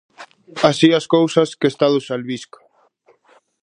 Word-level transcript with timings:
Así 0.69 0.89
as 0.99 1.05
cousas, 1.15 1.49
que 1.59 1.67
Estado 1.73 1.97
se 2.05 2.11
albisca? 2.17 2.59